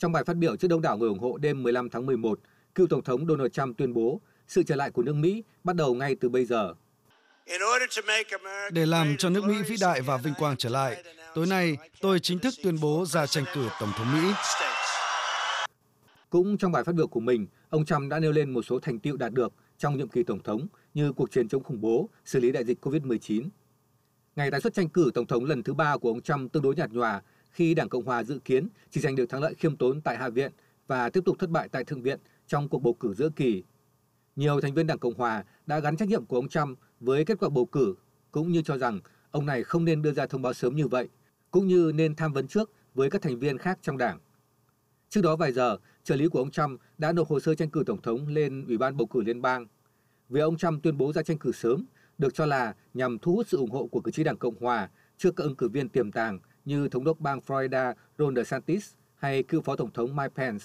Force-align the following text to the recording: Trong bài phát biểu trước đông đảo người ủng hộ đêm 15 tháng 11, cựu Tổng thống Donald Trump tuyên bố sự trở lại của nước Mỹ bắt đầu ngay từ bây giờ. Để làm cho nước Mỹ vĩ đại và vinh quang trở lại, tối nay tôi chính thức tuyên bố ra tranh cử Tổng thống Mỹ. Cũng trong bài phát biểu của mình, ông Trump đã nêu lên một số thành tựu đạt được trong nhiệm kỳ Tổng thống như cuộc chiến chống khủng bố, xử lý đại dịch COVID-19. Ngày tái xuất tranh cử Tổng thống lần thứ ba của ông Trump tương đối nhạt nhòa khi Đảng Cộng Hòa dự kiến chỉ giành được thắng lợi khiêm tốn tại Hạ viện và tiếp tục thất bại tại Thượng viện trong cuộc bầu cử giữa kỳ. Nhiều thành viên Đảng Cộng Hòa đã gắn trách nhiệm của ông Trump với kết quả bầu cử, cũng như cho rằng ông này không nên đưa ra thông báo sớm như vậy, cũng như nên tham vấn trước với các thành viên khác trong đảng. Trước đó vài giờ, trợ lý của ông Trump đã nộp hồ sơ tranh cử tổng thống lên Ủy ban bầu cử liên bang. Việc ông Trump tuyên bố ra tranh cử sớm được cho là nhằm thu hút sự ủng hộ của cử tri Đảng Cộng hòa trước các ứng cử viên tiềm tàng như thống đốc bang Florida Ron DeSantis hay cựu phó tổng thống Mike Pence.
Trong 0.00 0.12
bài 0.12 0.24
phát 0.24 0.36
biểu 0.36 0.56
trước 0.56 0.68
đông 0.68 0.82
đảo 0.82 0.98
người 0.98 1.08
ủng 1.08 1.18
hộ 1.18 1.36
đêm 1.36 1.62
15 1.62 1.90
tháng 1.90 2.06
11, 2.06 2.40
cựu 2.74 2.86
Tổng 2.86 3.02
thống 3.02 3.26
Donald 3.26 3.52
Trump 3.52 3.78
tuyên 3.78 3.92
bố 3.92 4.20
sự 4.48 4.62
trở 4.62 4.76
lại 4.76 4.90
của 4.90 5.02
nước 5.02 5.12
Mỹ 5.12 5.44
bắt 5.64 5.76
đầu 5.76 5.94
ngay 5.94 6.16
từ 6.20 6.28
bây 6.28 6.44
giờ. 6.44 6.74
Để 8.72 8.86
làm 8.86 9.16
cho 9.18 9.30
nước 9.30 9.44
Mỹ 9.44 9.54
vĩ 9.68 9.76
đại 9.80 10.00
và 10.00 10.16
vinh 10.16 10.34
quang 10.34 10.56
trở 10.56 10.68
lại, 10.68 11.04
tối 11.34 11.46
nay 11.46 11.76
tôi 12.00 12.20
chính 12.20 12.38
thức 12.38 12.54
tuyên 12.62 12.80
bố 12.80 13.04
ra 13.06 13.26
tranh 13.26 13.44
cử 13.54 13.68
Tổng 13.80 13.92
thống 13.96 14.06
Mỹ. 14.14 14.32
Cũng 16.30 16.58
trong 16.58 16.72
bài 16.72 16.84
phát 16.84 16.94
biểu 16.94 17.06
của 17.06 17.20
mình, 17.20 17.46
ông 17.70 17.84
Trump 17.84 18.10
đã 18.10 18.18
nêu 18.18 18.32
lên 18.32 18.50
một 18.50 18.62
số 18.62 18.78
thành 18.78 18.98
tựu 18.98 19.16
đạt 19.16 19.32
được 19.32 19.52
trong 19.78 19.96
nhiệm 19.96 20.08
kỳ 20.08 20.22
Tổng 20.22 20.42
thống 20.42 20.66
như 20.94 21.12
cuộc 21.12 21.30
chiến 21.30 21.48
chống 21.48 21.62
khủng 21.62 21.80
bố, 21.80 22.08
xử 22.24 22.40
lý 22.40 22.52
đại 22.52 22.64
dịch 22.64 22.86
COVID-19. 22.86 23.48
Ngày 24.36 24.50
tái 24.50 24.60
xuất 24.60 24.74
tranh 24.74 24.88
cử 24.88 25.10
Tổng 25.14 25.26
thống 25.26 25.44
lần 25.44 25.62
thứ 25.62 25.74
ba 25.74 25.96
của 25.96 26.08
ông 26.08 26.20
Trump 26.20 26.52
tương 26.52 26.62
đối 26.62 26.74
nhạt 26.74 26.90
nhòa 26.90 27.22
khi 27.50 27.74
Đảng 27.74 27.88
Cộng 27.88 28.04
Hòa 28.04 28.24
dự 28.24 28.38
kiến 28.38 28.68
chỉ 28.90 29.00
giành 29.00 29.16
được 29.16 29.26
thắng 29.26 29.42
lợi 29.42 29.54
khiêm 29.54 29.76
tốn 29.76 30.00
tại 30.00 30.16
Hạ 30.16 30.28
viện 30.28 30.52
và 30.86 31.10
tiếp 31.10 31.20
tục 31.24 31.36
thất 31.38 31.50
bại 31.50 31.68
tại 31.68 31.84
Thượng 31.84 32.02
viện 32.02 32.20
trong 32.46 32.68
cuộc 32.68 32.78
bầu 32.78 32.94
cử 32.94 33.14
giữa 33.14 33.28
kỳ. 33.36 33.62
Nhiều 34.36 34.60
thành 34.60 34.74
viên 34.74 34.86
Đảng 34.86 34.98
Cộng 34.98 35.14
Hòa 35.14 35.44
đã 35.66 35.80
gắn 35.80 35.96
trách 35.96 36.08
nhiệm 36.08 36.26
của 36.26 36.36
ông 36.36 36.48
Trump 36.48 36.78
với 37.00 37.24
kết 37.24 37.38
quả 37.40 37.48
bầu 37.48 37.66
cử, 37.66 37.94
cũng 38.30 38.52
như 38.52 38.62
cho 38.62 38.78
rằng 38.78 39.00
ông 39.30 39.46
này 39.46 39.64
không 39.64 39.84
nên 39.84 40.02
đưa 40.02 40.12
ra 40.12 40.26
thông 40.26 40.42
báo 40.42 40.52
sớm 40.52 40.76
như 40.76 40.88
vậy, 40.88 41.08
cũng 41.50 41.66
như 41.66 41.92
nên 41.94 42.14
tham 42.14 42.32
vấn 42.32 42.48
trước 42.48 42.72
với 42.94 43.10
các 43.10 43.22
thành 43.22 43.38
viên 43.38 43.58
khác 43.58 43.78
trong 43.82 43.98
đảng. 43.98 44.18
Trước 45.08 45.20
đó 45.20 45.36
vài 45.36 45.52
giờ, 45.52 45.76
trợ 46.04 46.16
lý 46.16 46.28
của 46.28 46.38
ông 46.38 46.50
Trump 46.50 46.80
đã 46.98 47.12
nộp 47.12 47.28
hồ 47.28 47.40
sơ 47.40 47.54
tranh 47.54 47.70
cử 47.70 47.82
tổng 47.86 48.02
thống 48.02 48.28
lên 48.28 48.64
Ủy 48.66 48.78
ban 48.78 48.96
bầu 48.96 49.06
cử 49.06 49.20
liên 49.20 49.42
bang. 49.42 49.66
Việc 50.28 50.40
ông 50.40 50.56
Trump 50.56 50.82
tuyên 50.82 50.98
bố 50.98 51.12
ra 51.12 51.22
tranh 51.22 51.38
cử 51.38 51.52
sớm 51.52 51.84
được 52.18 52.34
cho 52.34 52.46
là 52.46 52.74
nhằm 52.94 53.18
thu 53.18 53.34
hút 53.34 53.48
sự 53.48 53.56
ủng 53.56 53.70
hộ 53.70 53.86
của 53.86 54.00
cử 54.00 54.10
tri 54.10 54.24
Đảng 54.24 54.36
Cộng 54.36 54.60
hòa 54.60 54.90
trước 55.18 55.36
các 55.36 55.44
ứng 55.44 55.56
cử 55.56 55.68
viên 55.68 55.88
tiềm 55.88 56.12
tàng 56.12 56.38
như 56.64 56.88
thống 56.88 57.04
đốc 57.04 57.20
bang 57.20 57.40
Florida 57.46 57.94
Ron 58.18 58.36
DeSantis 58.36 58.92
hay 59.14 59.42
cựu 59.42 59.62
phó 59.62 59.76
tổng 59.76 59.90
thống 59.90 60.16
Mike 60.16 60.32
Pence. 60.36 60.64